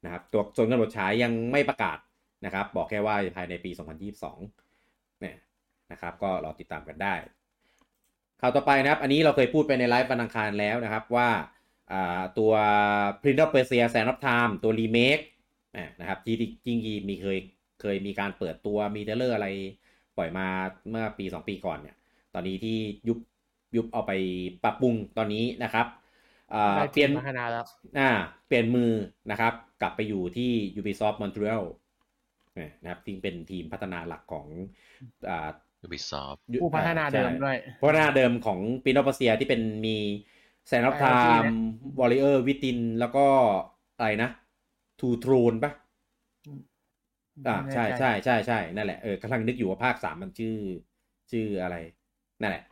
[0.05, 1.99] นะครับ ตัวส่วนกำหนดฉายยังไม่ประกาศ
[2.45, 3.71] นะครับ บอกแค่ว่าภายในปี
[4.27, 5.37] 2022เนี่ย
[5.93, 7.15] นะครับ ก็รอติดตามกันได้
[8.41, 11.29] ข่าวต่อไปนะครับ อันนี้เราเคยพูดไปในไลฟ์วันอังคารแล้วนะครับว่า
[11.93, 12.53] อ่าตัว
[13.23, 15.19] Prince of Persia Sands of Time ตัวรีเมค
[16.01, 17.39] นะครับที่จริงๆมีเคย
[17.81, 19.49] เคยมีการเปิดตัวมีเทเลอร์อะไร
[20.17, 20.47] ปล่อยมา
[20.91, 21.97] เมื่อปี 2 ปีก่อนเนี่ย
[22.35, 22.79] ตอนนี้ที่
[23.09, 23.19] ยุบ
[23.77, 24.13] ยุบเอาไป
[24.65, 25.87] ปรับปรุงตอนนี้นะครับ
[26.55, 27.65] อ่าได้เปลี่ยนพัฒนาแล้ว
[27.99, 28.11] อ่า
[28.47, 28.93] เปลี่ยนมือ
[29.31, 29.53] นะครับ
[29.83, 31.63] กลับไปอยู่ที่ Ubisoft Montreal
[32.55, 34.47] เนี่ยนะครับที่เป็นทีมพัฒนาหลักของ
[35.29, 35.49] อ่า
[35.87, 39.97] Ubisoft ผู้พัฒนาเดิมด้วยพัฒนาเดิมของ Prince of Persia ที่เป็นมี
[40.69, 41.53] Sands of Time นะ
[41.99, 43.27] Warrior Within แล้วก็
[43.97, 44.31] อะไรนะ
[45.01, 45.73] Two Thrones ปะ
[47.47, 50.57] อ่าใช่ใช่ใช่ใช่นั่นแหละเออกำลังนึกอยู่ว่าภาคสามมันชื่อ
[51.31, 51.77] ชื่ออะไร
[52.41, 52.65] นั่นแหละ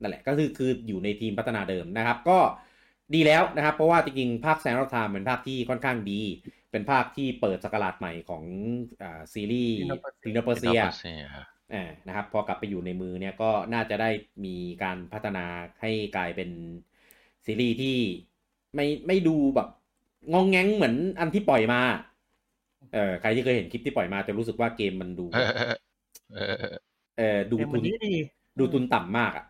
[0.00, 2.38] นั่นแหละก็คือคืออยู่ในทีมพัฒนาเดิมนะครับ ก็
[3.14, 6.20] ดีแล้วนะครับ เพราะว่าจริงๆภาคแซนอ f ไทม์เป็นภาคที่ค่อนข้างดี
[6.70, 8.44] เป็นภาคที่เปิดสกราชใหม่ของ
[9.02, 10.86] อ่าซีรีส์ Prince of Persia พินอปเซีย Indonesia
[11.74, 14.10] อ่านะครับ พอกลับไปอยู่ในมือเนี่ยก็น่าจะได้
[14.44, 15.44] มีการพัฒนา
[15.80, 16.50] ให้กลายเป็น
[17.46, 17.98] ซีรีส์ที่
[18.74, 19.68] ไม่ไม่ดูแบบ
[20.32, 21.80] งองแงงเหมือนอันที่ปล่อยมา
[22.92, 25.76] เออใครที่เคยเห็นคลิปที่ปล่อยมาจะรู้สึกว่าเกมมันดูเออเออ
[26.32, 26.78] เออเออ
[27.18, 28.12] เออดูเกมทุมันนดีดี
[28.58, 29.46] ดูทุนต่ำมากอะ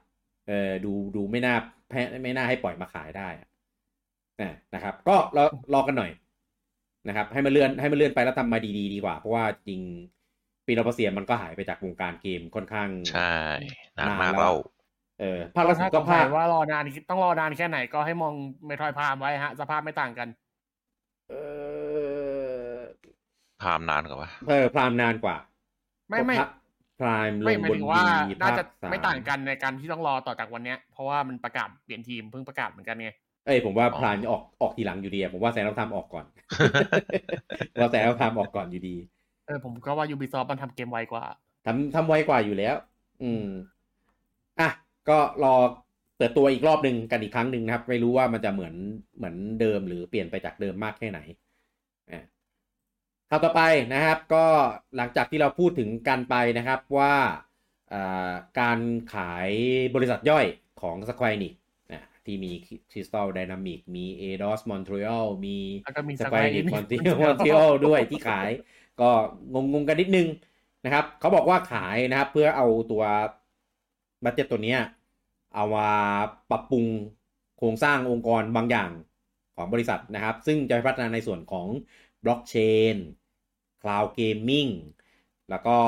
[0.48, 1.54] เออดูดูไม่น่า
[1.88, 3.48] แพ้ไม่น่าให้ปล่อยมาขายได้อะ
[4.40, 5.44] อ่านะครับ ก็รอ
[5.74, 6.10] รอกันหน่อย
[7.08, 9.80] นะครับ ให้มันเลื่อนให้มันเลื่อนไปแล้วทำมาดีๆดีกว่า เพราะว่าจริง
[10.66, 13.32] ปีนอปเซียมันก็หายไปจากวงการเกมค่อนข้างใช่
[13.98, 14.52] นานนานมากแล้วเล่า
[15.20, 18.34] เออภาคล่าสุถ้าดก็ก็ภาภาพคว่ารอนานต้องรอนานแค่ไหนก็ให้มอง
[18.66, 20.28] เมทรอยพามไว้ฮะ สภาพไม่ต่างกัน
[21.28, 21.32] เอ
[21.63, 21.63] อ
[23.64, 25.36] พามนานกว่าปะเออพรามนานกว่า
[26.10, 26.36] ไม่ไม่
[26.98, 33.10] พรามลไม่งหมายบนถึงว่าดีน่าภาคจะสามไม่ต่างกันในการที่ต้องรอต่อจากวันเนี้ย เพราะว่ามันประกาศเปลี่ยนทีมเพิ่งประกาศเหมือนกันไง
[33.46, 36.24] เอ้ยผมว่าพรามออกออกทีหลังอยู่ดีอะผมว่าแซนต้องทำออกก่อน
[37.80, 38.96] ว่าแซนต้องทำออกก่อนอยู่ดี
[39.46, 41.24] เออผมก็ว่า Ubisoft มันทำเกมไวกว่า
[41.66, 42.74] ทำทำไวกว่าอยู่แล้ว
[43.22, 43.46] อืม
[44.60, 44.70] อะ
[45.08, 45.54] ก็รอ
[46.16, 48.74] เปิดตัวอีกรอบหนึ่งกันอีกครั้งหนึ่งนะครับ ไม่รู้ว่ามันจะเหมือน
[49.16, 51.38] เหมือนเดิมหรือเปลี่ยนไปจากเดิมมากแค่ไหนอะ
[53.34, 54.46] ข่าวต่อไปนะครับก็
[54.96, 57.14] หลังจากที่เราพูดถึงกันไปนะครับว่า
[57.92, 58.78] อ่าการ
[59.14, 59.50] ขาย
[59.94, 60.46] บริษัทย่อย
[60.82, 61.54] ของ Square Enix
[61.92, 62.50] อะที่มี
[62.90, 68.48] Crystal Dynamics มี Eidos Montreal มีแล้วก็มี Square Square Enix Enix Montreal Montreal ด้วยที่ขาย
[69.00, 69.10] ก็
[69.52, 70.28] งงงๆกันนิดนึง
[70.84, 73.04] นะครับเขาบอกว่าขายนะครับเพื่อเอาตัว
[74.24, 74.80] budget ตัวเนี้ย
[75.54, 75.90] เอามา
[76.50, 76.84] ปรับปรุง
[77.58, 78.90] โครงสร้างองค์กรบางอย่าง
[79.56, 81.68] ของบริษัทนะครับ ซึ่งจะไปพัฒนาในส่วนของ
[82.24, 82.56] บล็อกเช
[82.94, 82.96] น
[83.84, 84.68] cloud gaming
[85.50, 85.78] แล้วก็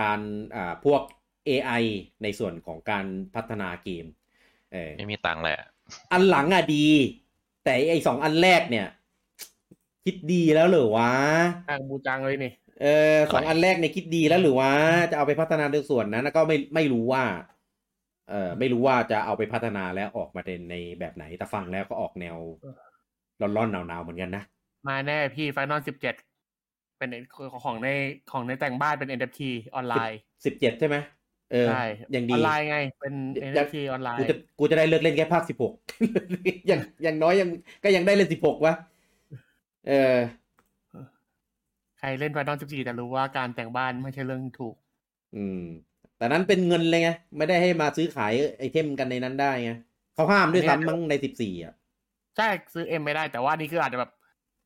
[0.00, 0.20] การ
[0.54, 1.02] อ่าพวก
[1.48, 1.84] AI
[2.22, 4.04] ในส่วนของการพัฒนาเกม
[4.72, 5.58] เออไม่มีตังค์แหละ
[6.12, 6.86] อันหลังอะดี
[7.64, 8.86] แต่ไอสองอันแรกเนี่ย
[10.04, 11.12] คิดดีแล้วเหรอวะ
[11.68, 14.70] ทางบูจังเลยนี่เออสองอันแรกเนี่ยคิดดีแล้วหรือว่า
[15.10, 17.24] จะเอาไปพัฒนาในส่วนนั้นแล้วก็ไม่ไม่รู้ว่า
[18.28, 22.36] เออไม่รู้ว่าจะเอาไปพัฒนาแล้วออกมาเป็นในแบบไหนแต่ฟังแล้วก็ออกแนว
[23.40, 24.44] ร้อนๆหนาวๆเหมือนกันนะ
[24.88, 27.10] มาแน่พี่ Final 17เป็น
[27.64, 27.88] ของใน
[28.32, 29.40] ของในแต่งบ้านเป็น NFT
[29.74, 30.96] ออนไลน์สิบเจ็ดใช่ไหม
[31.52, 31.84] เออใช่
[32.14, 35.72] ยังอดีอนไลน์ไง เป็นยัง NFT ออนไลกูน์จะกูจะได้เลิกเล่นแค่ภาคสิบหก
[36.68, 37.48] อย่างอย่างน้อยยัง
[37.84, 38.74] ก็ยังได้เล่นสิบหกวะ
[39.88, 40.16] เออ
[41.98, 44.74] ใครเล่น Final 14แต่รู้ว่าการแต่งบ้านไม่ใช่เรื่องถูก
[45.36, 45.62] อืม
[46.16, 49.72] แต่นั้นเป็นเงินเลยไงไม่ได้ให้มาซื้อขายไอเทมกันในนั้นได้ไง
[50.14, 51.74] เขาห้ามด้วยอันเนี้ยซ้ำมั้งในสิบสี่อะ
[52.36, 54.10] ใช่ซื้อเอ็มไม่ได้แต่ว่านี่คืออาจจะแบบ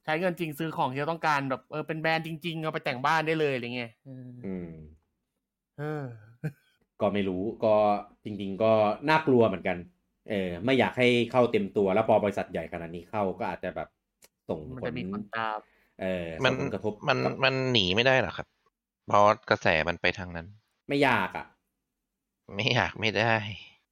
[0.07, 4.71] ใช้เงินจริงซื้อของที่เราต้องการแบบเออเป็นแบรนด์จริง ๆ เอาไปแต่งบ้านได้เลยอะไรเงี้ยเอออืม
[5.79, 6.05] เออ
[7.01, 7.75] ก็ไม่รู้ก็
[8.25, 8.73] จริง ๆ ก็
[9.09, 9.77] น่ากลัวเหมือนกัน
[10.31, 13.89] เออ ไม่อยากให้เข้าเต็มตัวแล้วพอบริษัทใหญ่ขนาดนี้เข้าก็อาจจะแบบ
[14.49, 15.59] ส่งมันผลจะมีคนตาม
[16.03, 18.47] เออมันส่งผลกระทบมันกับมันหนีไม่ได้หรอกครับ
[19.09, 20.47] เพราะกระแสมันไปทางนั้น
[20.89, 21.47] ไม่อยากอะ
[22.55, 23.35] ไม่อยากไม่ได้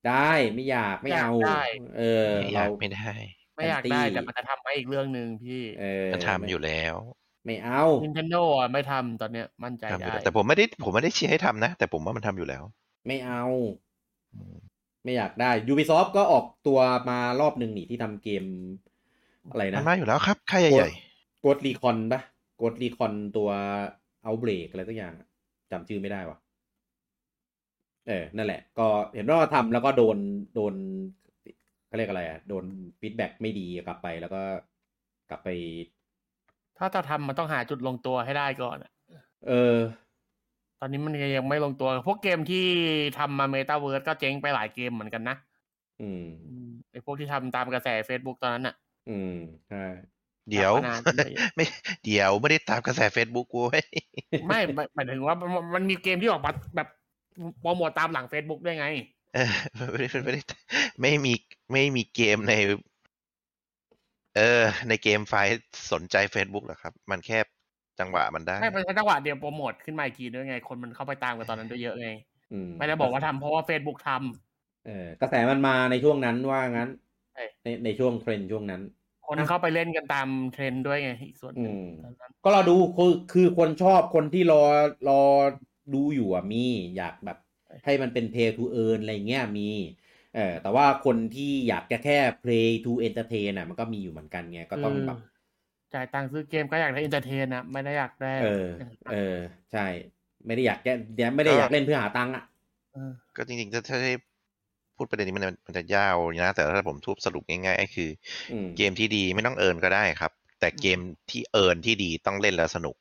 [0.09, 1.61] ได้ไม่อยากไม่เอาอยากได้
[1.97, 3.11] เออไม่อเรายากไม่ได้
[3.57, 6.95] ไม่อยากได้ anti แต่มันจะทำให้อีกเรื่องหนึ่งพี่เออมันทำอยู่แล้ว
[7.47, 12.63] ไม่เอา Nintendo อะไม่ทำตอนเนี้ยมั่นใจทำอยู่ได้แล้วแต่ผมไม่ได้ผมไม่ได้เชียร์ให้ทำนะ แต่ผมว่ามันทำอยู่แล้ว
[13.07, 13.45] ไม่เอา
[14.35, 14.59] อืม
[15.05, 16.79] ไม่อยากได้ Ubisoft ก็ออกตัว
[17.11, 18.45] มารอบหนึ่งนี่ที่ทำเกม
[19.51, 20.89] อะไรมันะนมาอยู่แล้วครับค่ายใหญ่
[21.45, 22.21] Ghost Recon ปะ
[22.63, 23.51] Ghost Recon ตัว
[24.25, 25.29] Outbreak อะไรสักอย่างอะ
[25.71, 26.39] จำชื่อไม่ได้วะ
[28.09, 30.19] เออ นั่นแหละ ก็เห็นว่าทำแล้วก็โดน
[30.55, 30.75] โดน
[31.95, 32.65] เขาเรียกอะไรอะโดน
[33.01, 34.43] feedback ไม่ดีกลับไปแล้วก็
[35.31, 35.49] กลับไป
[36.79, 38.93] ถ้าจะทำมันต้องหาจุดลงตัวให้ได้ก่อนอะ
[39.49, 39.77] เออ
[40.81, 42.65] ตอนนี้มันยังไม่ลงตัว พวกเกมที่
[43.19, 45.37] ทำมาเมตาเวิร์สก็เจ๊งไปหลายเกมเหมือนกันนะ
[46.01, 48.75] อืมอืมไอพวกที่ทำตามกระแส Facebook ตอนนั้นอะ
[49.09, 49.37] อืม
[49.69, 51.65] ใช่ๆเดี๋ยวมานานเลยไม่
[52.05, 53.85] เดี๋ยวไม่ได้ตามกระแส Facebook กูเว้ย
[54.47, 56.89] ไม่หมายหมายถึงว่ามันมันมีเกมที่ออกมาแบบ
[57.61, 58.89] โปรโมทตามหลัง Facebook ด้วยไง
[59.35, 59.53] เออ
[59.91, 60.41] ไม่ได้ไม่ได้
[61.01, 61.33] ไม่มี
[61.73, 62.55] ไม่มีเกมใน
[64.37, 65.59] เออ ในเกมไฟล์
[65.93, 67.39] สนใจ Facebook หรอกครับ มันแค่
[68.01, 72.09] จังหวะมันได้ไม่เป็นจังหวะเดียวโปรโมทขึ้นมาอีกทีด้วยไง คนมันเข้าไปตามกันตอนนั้นด้วยเยอะไง
[72.53, 76.91] อืมไม่ได้บอกว่าทำเพราะว่า Facebook ทำเออกระแสมันมาในช่วงนั้นว่างั้น
[77.35, 78.83] ใช่ในในช่วงเทรนด์ช่วงนั้น
[79.27, 84.63] คนเข้าไปเล่นกันตามเทรนด์ด้วยไงอีกส่วนหนึ่งอืมตอนนั้นก็เราดูคือคือคนชอบคนที่รอ
[85.09, 85.23] รอ
[85.95, 86.65] ดูอยู่อะมี
[86.97, 87.39] อยากแบบ
[87.85, 89.69] ให้มันเป็น play to earn อะไรเงี้ยมี
[90.35, 95.19] เออแต่ว่าคนที่อยากจะแค่ play to entertain อะมันก็มีอยู่เหมือนกันไงก็ต้องแบบ
[95.95, 98.45] จ่ายตังค์ซื้อเกมก็อยากได้ entertain นะไม่ได้อยากได้ เออ
[99.11, 99.37] เออ
[99.73, 99.87] ใช่
[100.47, 100.89] ไม่ได้อยากแก
[101.37, 102.45] ไม่ได้อยากเล่นเพื่อหาตังค์อะ
[102.93, 104.13] เออก็จริงๆ ถ้าถ้าได้
[104.97, 108.11] พูดประเด็นนี้มันมันจะยาวนะ แต่ถ้าผมทุบสรุปง่ายๆก็คือ
[108.51, 110.99] อืมเกมที่ดีไม่ต้องเอิร์นก็ได้ครับ แต่เกม
[111.31, 112.97] ที่เอิร์นที่ดีต้องเล่นแล้วสนุก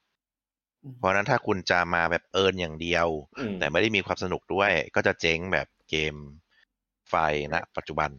[0.99, 6.15] เพราะฉะนั้นถ้าคุณจะมาแบบเอิร์นอย่างเดียวอืมแต่ไม่ได้มีความสนุกด้วย ก็จะเจ๊งแบบเกม
[7.09, 7.15] ไฟ
[7.53, 8.09] ณปัจจุบัน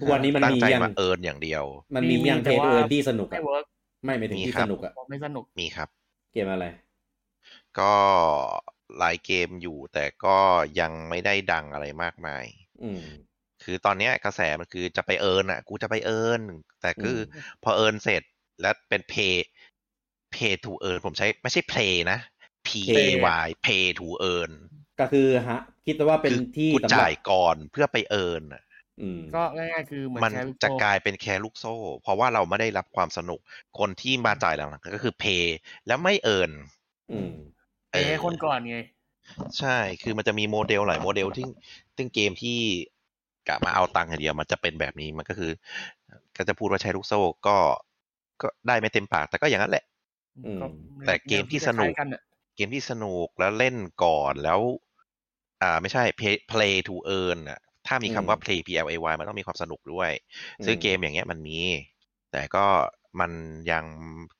[0.00, 1.64] ทุกวันนี้มันตั้งมีใจยังมาเอิร์นอย่างเดียว
[1.96, 3.64] มันมีมียังแต่เพย์ว่าเอิร์ที่สนุกไม่อะเวิร์ก
[4.04, 5.88] ไม่ไม่ถึงมีที่ครัสนุกอะไม่สนุกมีครับ
[6.32, 6.66] เกมอะไร
[7.78, 7.92] ก็
[8.98, 10.36] หลายเกมอยู่แต่ก็
[10.80, 12.44] ยังไม่ได้ดังอะไรมากมาย
[12.82, 13.02] อืม
[13.64, 16.42] คือตอนเนี้ยกระแสมันคือจะไป earn อะ กูจะไป earn
[16.82, 18.22] แต่คืออมพอ earn เสร็จ
[18.60, 19.34] แล้วเป็น pay
[20.34, 22.18] pay to earn ผมใช้ไม่ใช่ play นะ
[22.66, 22.68] p
[23.02, 23.06] a
[23.44, 24.50] y pay to earn
[25.00, 28.62] ก็คือฮะ คิดว่าเป็นคือที่กูสำหรัจ่ายก่อนเพื่อไป earn อะ
[29.00, 33.40] อืมก็ง่ายๆคือเหมือนมันแชร์ลูกจะโซ่กลายเป็นแชร์ลูกโซ่ เพราะว่าเราไม่ได้รับความสนุก
[33.78, 35.44] คนที่มาจ่ายหลังๆก็คือ pay
[35.86, 36.52] แล้วไม่เอิร์น
[37.12, 37.32] อืม
[37.92, 38.78] เอ้คนก่อนไง
[39.58, 41.46] ใช่คือมันจะมีโมเดลหลายโมเดลที่
[41.96, 42.58] ซึ่งเกมที่
[43.48, 45.50] กะมาเอาตังค์อย่างเดียวมันจะเป็นแบบนี้มันก็คือ
[46.36, 47.56] ก็จะพูดว่าใช้ลูกโซ่ก็
[48.42, 49.97] ก็ได้ไม่เต็มปากแต่ก็อย่างนั้นแหละอืมก็
[51.04, 52.22] แต่เกมที่สนุกคล้ายๆอะ
[52.56, 54.60] เกมที่สนุกแล้วเล่นก่อนแล้ว
[55.62, 60.10] อ่า ไม่ใช่ play, play to earn อะ ถ้ามีคำว่าอืม play p l a y มันต้องมีความสนุกด้วย
[60.58, 61.58] อืมซึ่งเกมอย่างเงี้ยมันมี
[62.32, 62.66] แต่ก็
[63.20, 63.32] มัน
[63.70, 63.84] ยัง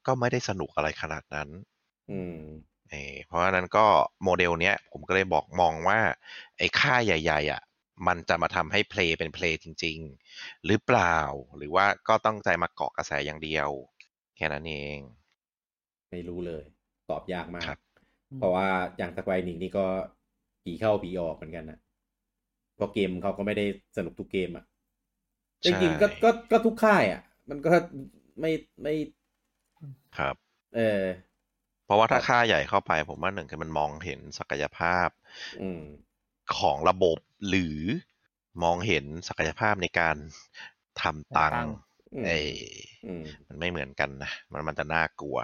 [0.06, 1.48] ก็ไม่ได้สนุกอะไรขนาดนั้น
[2.08, 2.34] อืม
[2.90, 3.86] เออเพราะฉะนั้นก็
[4.24, 5.98] โมเดลเนี้ย ผมก็เลยบอกมองว่า
[6.58, 7.62] ไอ้ค่ายใหญ่ ๆ อะ
[8.06, 9.98] มันจะมาทำให้เพลงเป็นเพลงจริง
[10.34, 11.18] ๆ หรือเปล่า
[11.56, 13.68] หรือว่าก็ต้องใจมาเกาะกระแสอย่างเดียว
[14.36, 14.98] แค่นั้นเอง
[16.10, 16.64] ไม่รู้เลย
[17.10, 17.98] ตอบยากมากครับ
[18.38, 18.68] เพราะว่า
[18.98, 19.86] อย่างสควายนิงนี่ก็
[20.62, 21.78] ผีเข้าผีออกเหมือนกันนะ
[22.76, 23.64] เพราะเกมเขาก็ไม่ได้
[23.96, 24.64] สนุกทุกเกมอะ
[25.64, 27.70] จใช่ริงๆก็ก็ก็ทุกค่ายอะ มันก็
[28.40, 28.50] ไม่
[28.82, 28.94] ไม่
[30.18, 31.06] ครับ เออ
[31.84, 35.08] เพราะว่าถ้าครับค่ายใหญ่เข้าไป ผมว่าหนึ่งคือมันมองเห็นศักยภาพ
[35.58, 35.80] อืม
[36.58, 37.18] ของระบบ
[37.48, 37.78] หรือ
[38.62, 40.16] มองเห็นศักยภาพในการ
[41.00, 41.76] ทำตังตังค์ค์
[42.14, 42.48] อืมเอ้ย
[43.04, 45.38] อืมมันไม่เหมือนกันนะ มันมันจะน่ากลัว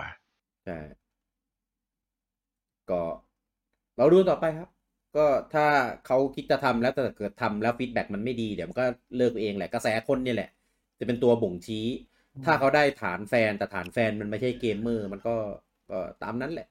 [0.64, 0.78] ใช่
[2.90, 3.02] ก็
[3.96, 4.68] เราดูต่อไปครับ
[5.16, 5.66] ก็ถ้า
[6.06, 8.84] เขาคิดจะทำแล้วแต่เกิดทำแล้ว feedback มันไม่ดีเดี๋ยวมันก็
[9.16, 10.50] เลิกเองแหละกระแสคนเนี่ยแหละ
[10.98, 11.86] จะเป็นตัวบ่งชี้
[12.44, 15.36] ถ้าเขาได้ฐานแฟนแต่ฐานแฟนมันไม่ใช่เกมเมอร์ มันก็
[15.90, 16.68] ก็ตามนั้นแหละ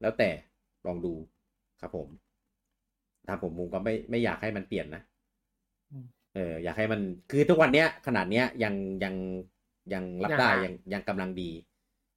[0.00, 0.30] แล้วแต่
[0.86, 1.14] ลองดู
[1.80, 2.08] ครับผม
[3.26, 5.02] ถ้าผมมุมก็ไม่ไม่อยากให้มันเปลี่ยนนะ
[5.90, 9.14] อืมเอออยากให้มันคือทุกวันเนี้ยขนาดเนี้ยยังยัง
[9.92, 11.50] ยังรับได้ยังยังยังกำลังดี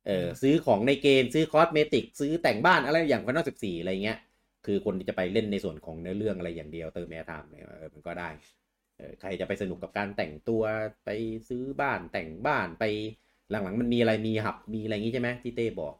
[0.07, 4.17] เออซื้อของในเกมซื้อคอสเมติก ซื้อแต่งบ้านอะไรอย่างพันนสิบสี่อะไรเงี้ย
[4.65, 8.29] คือคนที่จะไปเล่นในส่วนของเนื้อเรื่องอะไรอย่างเดียวเติมแอร์ไทม์เนี่ยเออมันก็ได้
[8.97, 10.63] เออใครจะไปสนุกกับการแต่งตัว
[11.05, 11.09] ไป
[11.49, 12.83] ซื้อบ้านแต่งบ้านไป
[13.49, 15.95] หลังๆมันมีอะไรมีหับมีอะไรอย่างงี้ใช่ไหมที่เต้บอก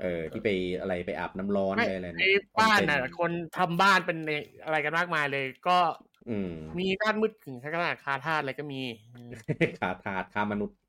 [0.00, 0.48] เออ ที่ไป
[0.80, 4.18] อะไรไปอาบน้ำร้อนไม่ไปอะไรในเนี่ยบ้านอน่ะเซ็คนทำบ้านเป็น
[4.64, 5.78] อะไรกันมากมายเลย ก็
[6.28, 8.80] อืมมีด้านมืดถึงขนาดคาทาสอะไรก็มี
[9.12, 9.18] เอ
[9.68, 10.81] อขาถาดคามนุษย์เ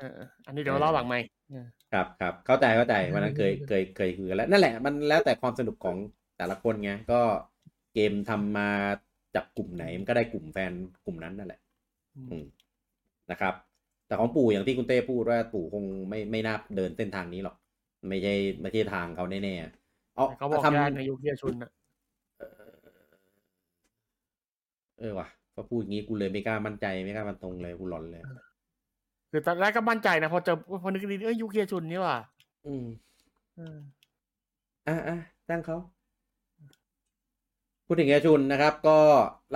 [0.00, 5.96] อออันนี้เดี๋ยวเล่าหลังไหมค์เออครับครับเข้าใจเข้าใจวันนั้นเคยเคยเคยคุยกันแล้ว นั่นแหละมันแล้วแต่ความสนุกของ
[6.38, 7.20] แต่ละคนไงก็
[7.94, 8.70] เกมทำมา
[9.34, 10.72] จากกลุ่มไหนมันก็ได้กลุ่มแฟน
[11.06, 11.60] กลุ่มนั้นนั่นแหละ
[12.30, 12.44] อืม
[13.30, 13.54] นะครับ
[14.06, 17.56] แต่ของปู่อย่างที่คุณเต้พูดว่าปู่คงไม่ไม่น่าเดินเส้นทางนี้หรอก
[18.08, 21.70] ไม่ใช่ไม่ใช่ทางเขาแน่ๆเอาแต่เขาบอกทำได้ในยุคเฮียชุนน่ะ
[24.98, 28.22] เออว่ะพอพูดอย่างนี้กูเลยไม่กล้ามั่นใจไม่กล้ามันตรงเลยกูหลอนเลย
[29.32, 32.16] คือตอนแรกก็มั่นใจนะพอเจอพอนึกดีๆเอ้ยยุคเฮียชุนนี่ว่ะ
[32.66, 32.86] อืม
[33.56, 33.78] เออ
[34.88, 35.16] อะอะ
[35.48, 35.76] ตั้งเขา
[37.86, 38.98] พูดถึงเอชุนนะครับ ก็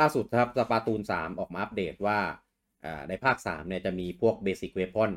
[0.00, 2.18] ล่าสุดครับสปาตูนสามออกมาอัปเดตว่า
[2.84, 5.12] อ่าในภาคสามเนี่ยจะมีพวกเบสิกเวพอน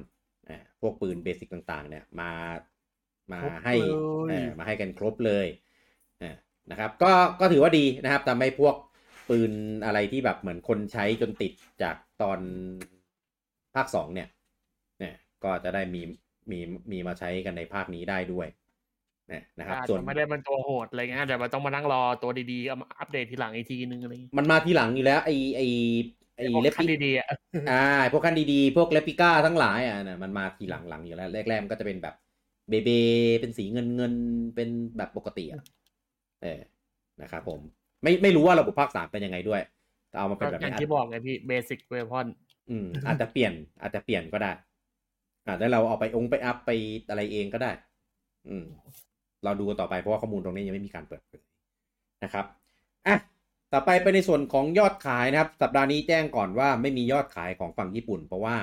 [0.49, 2.31] อ่าพวกปืนเบสิกต่างๆ เนี่ยมา
[3.33, 3.75] มาให้
[4.27, 5.47] เอ่อมาให้กันครบเลย
[6.21, 6.35] อ่า
[6.71, 8.75] นะครับ ก็ก็ถือว่าดีนะครับทำให้พวก
[9.29, 9.51] ปืน
[9.85, 12.39] อะไรที่แบบเหมือนคนใช้จนติดจากตอน
[13.75, 14.29] ภาคสองเนี่ยเนี่ย
[15.43, 16.01] ก็จะได้มี
[16.51, 16.59] มี
[16.91, 18.47] มีมาใช้กันในภาคนี้ได้ด้วย
[19.31, 25.61] นะนะครับอาจส่วนจะไม่ได้เป็นตัวโหดอะไรเงี้ยแต่มันต้องมานั่งรอตัวดีๆเอามาอัปเดตทีหลังอีกทีนึงอะไรเงี้ยมันมาทีหลังอยู่แล้วไอไอ
[26.37, 27.27] ไอพวกเลปคันปิดีๆอะ
[27.71, 32.15] อ่าพวกคันดีๆ พวกเลปิก้าทั้งหลายอะนะมันมาทีหลังหลังอยู่แล้วแรกๆมันก็จะเป็นแบบ
[32.69, 32.89] เบเบ
[33.41, 34.13] เป็นสีเงินเงิน
[34.55, 35.61] เป็นแบบปกติอะ
[36.43, 36.59] เออ
[37.21, 37.59] นะครับผม
[38.03, 39.61] ไม่ไม่รู้ว่าระบบภาคสามเป็นยังไงด้วย
[40.09, 42.27] แต่เอามาเป็นแบบอย่างนี้ที่บอกไงพี่เบสิกเวพอน
[42.69, 44.51] อืมอาจจะเปลี่ยนอาจจะเปลี่ยนก็ได้
[45.49, 46.71] อาจจะเราเอาไปองค์ไปอัพไป
[47.09, 47.71] อะไรเองก็ได้
[48.49, 48.65] อืม
[49.43, 51.43] เราดูกันต่อไปเพราะว่าข้อมูลตรงนี้ยังไม่มีการเปิดเผย
[52.23, 52.45] นะครับ
[53.07, 53.17] อะ
[53.73, 58.57] ต่อไปไปในส่วนของยอดขายนะครับ สัปดาห์นี้แจ้งก่อนว่าไม่มียอดขายของฝั่งญี่ปุ่น เพราะว่า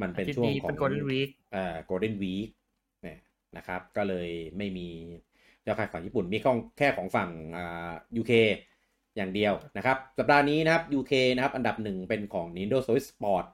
[0.00, 2.48] มันเป็นอาทิตย์ช่วงนี้ของเป็น Golden Week เอ่อ golden week
[3.02, 3.18] เนี่ย
[3.56, 4.88] นะครับ ก็เลยไม่มี
[5.66, 8.32] ยอดขายของญี่ปุ่นมีของแค่ของฝั่งอ่า UK
[9.16, 13.44] อย่างเดียวนะครับ สัปดาห์นี้นะครับ UK นะครับ อันดับหนึ่งเป็นของ Nintendo Switch Sport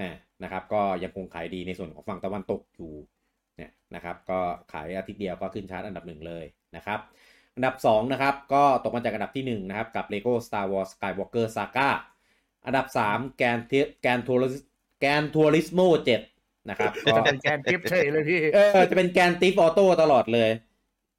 [0.00, 2.92] นะนะครับ ก็ยังคงขายดีในส่วนของฝั่งตะวันตกอยู่
[3.56, 4.40] เนี่ยนะครับ ก็
[4.72, 6.44] ขายอาทิตย์เดียวก็ขึ้นชาร์ตอันดับหนึ่งเลย
[6.76, 7.00] นะครับ
[7.56, 11.88] อันดับ2นะครับก็ตกมาจากอันดับที่ 1 นะครับ กับ Lego Star Wars Skywalker Saga
[12.66, 13.58] อันดับ3 Gran
[14.02, 14.54] Gran Turis
[15.00, 15.80] Gran Turismo
[16.26, 20.50] 7นะครับก็จะเป็น Grand Theft เฉยเลยพี่เออจะเป็น Grand Theft Auto ตลอดเลย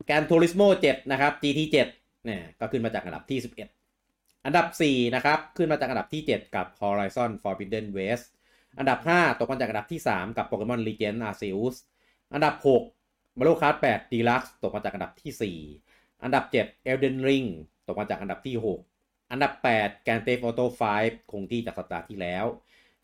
[0.05, 8.25] Gran Turismo 7นะครับ GT 7เนี่ยก็ขึ้นมาจากอันดับที่ 11 อันดับ 4 นะครับ ขึ้นมาจากอันดับที่ 7 กับ Horizon Forbidden West
[8.79, 11.75] อันดับ 5 ตกมาจากอันดับที่ 3 กับ Pokemon Legend Arceus
[12.33, 12.55] อันดับ
[12.97, 17.47] 6 Mario Kart 8 Deluxe ตกมาจากอันดับที่ 4 อันดับ 7 Elden Ring
[17.87, 18.55] ตกมาจากอันดับที่
[18.93, 20.65] 6 อันดับ 8 Grand Theft Auto
[20.99, 22.45] 5 คงที่จากสัปดาห์ที่แล้ว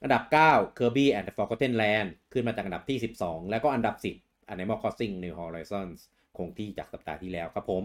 [0.04, 6.00] อันดับ 9 Kirby and the Forgotten Land ขึ้นมาจากอันดับที่ 12 แล้วก็อันดับ 10 Animal Crossing New Horizons
[6.38, 7.84] คงที่จากสัปดาห์ที่แล้วครับผม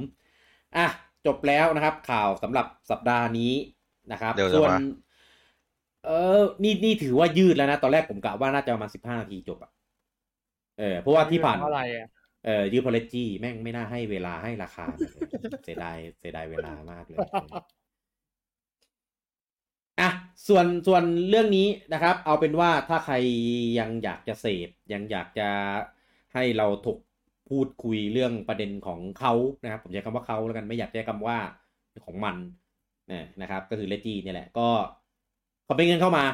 [0.77, 0.87] อะ
[1.27, 3.53] จบแล้วนะครับข่าวสำหรับสัปดาห์นี้
[4.13, 4.79] นะครับเดี๋ยวจะส่วนมา
[6.05, 9.71] เออ นี่นี่ถือว่ายืดแล้วนะ ตอนแรกผมกะว่าน่าจะประมาณ15นาทีจบอะ
[10.79, 12.09] เออ เพราะว่าที่ผ่านเพราะอะไรอะ
[12.45, 15.11] เออยืดพอลจีแม่งไม่น่าให้เวลาให้ราคาเลย
[15.65, 17.19] เสียดายเสียดายเวลามากเลย
[20.01, 20.11] อะ
[20.49, 23.15] ส่วนส่วนเรื่องนี้นะครับ เอาเป็นว่าถ้าใคร
[23.79, 25.49] ยังอยากจะเสพยังอยากจะ
[26.35, 26.99] ให้เราถก
[27.51, 31.39] พูดคุยเรื่องประเด็นของเขานะครับ ผมใช้คำว่าเขาแล้วกันไม่อยากใช้คำว่า
[32.07, 32.37] ของมัน
[33.13, 34.69] นะนะครับ ก็คือเลจีเนี่ยแหละ ก็
[35.02, 36.25] comment กันเข้ามา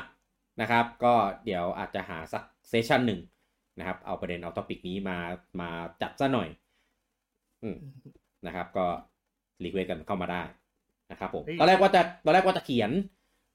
[0.61, 3.20] นะครับ ก็เดี๋ยวอาจจะหาสัก session หนึ่ง
[3.79, 5.18] นะครับ เอาประเด็นเอา topic นี้มา
[5.61, 5.68] มา
[6.03, 6.48] จับซะหน่อย
[7.62, 7.77] อืม
[8.46, 8.87] นะครับ ก็
[9.64, 10.42] request กันเข้ามาได้
[11.11, 12.90] นะครับผมเฮ้ยตอนแรกว่าจะตอนแรกว่าจะเขียน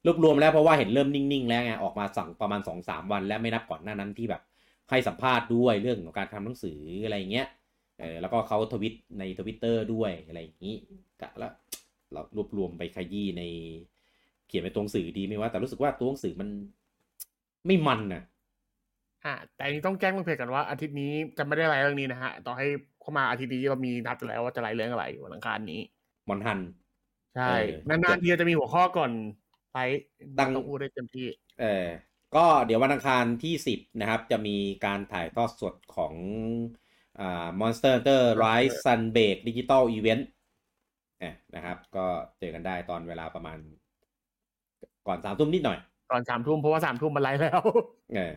[0.06, 4.42] รวบรวมแล้วเพราะว่าเห็นเริ่มนิ่งๆ แล้วไงออกมาสั่งประมาณสองสามวัน และไม่นับก่อนหน้านั้นที่แบบ
[4.90, 7.48] ให้สัมภาษณ์ด้วยเรื่องของการทำหนังสืออะไรอย่างเงี้ย
[8.00, 10.76] เออแล้วก็เขาทวิตในทวิตเตอร์ด้วยอะไรอย่างนี้
[11.22, 11.52] กะแล้ว
[12.12, 13.44] เรารวบรวมไปขยี้ใน
[14.48, 16.50] เขียนเป็นตัวหนังสือดีไหมว่า แต่รู้สึกว่าตัวหนังสือมัน
[17.66, 18.24] ไม่มันน่ะ
[19.26, 22.68] อะแต่อันนี้ต้องแจ้งเพื่อนๆกันว่าอาทิตย์นี้จะไม่ได้ไลฟ์เรื่องนี้นะฮะต่อให้
[23.02, 25.82] เข้ามาอาทิตย์นี้เรามีนัดแล้วว่าจะไลฟ์เรื่องอะไรวันอังคารนี้
[26.30, 26.60] มอนฮัน
[27.36, 29.12] ใช่เออนานๆทีจะมีหัวข้อก่อน
[29.72, 30.04] ไลฟ์
[30.40, 31.28] ดังต้องพูดได้เต็มที่
[31.62, 31.88] เออ
[32.36, 36.14] ก็เดี๋ยววันอังคารที่10นะครับ จะมีการถ่ายทอดสดของ
[37.20, 40.24] อ่า Monster Hunter Rise Sunbreak Digital Event
[41.20, 42.06] เอ่นะครับ ก็
[42.40, 43.60] เจอกันได้ตอนเวลาประมาณ
[45.08, 45.78] ก่อนสามทุ่มนิดหน่อย
[46.12, 47.62] ก่อนสามทุ่มเพราะว่าสามทุ่มมันไลฟ์แล้ว
[48.14, 48.32] เออ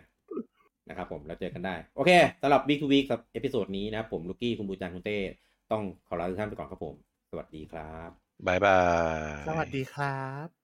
[0.89, 2.11] นะครับผมแล้วเจอกันได้ โอเค
[2.43, 5.19] สำหรับ Week to Week ครับ episode นี้นะครับผมลูกี้คุณบูจังคุณเต้
[5.73, 6.95] ต้องขอลาทุกท่านไปก่อนครับผม
[7.31, 8.11] สวัสดีครับ
[8.47, 8.79] บายบา
[9.39, 10.56] ย สวัสดีครับ